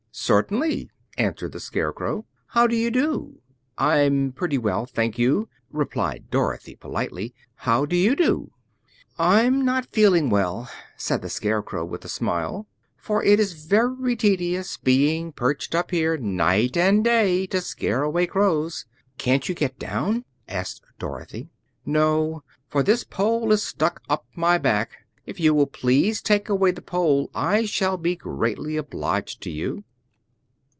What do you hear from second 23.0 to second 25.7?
pole is stuck up my back. If you will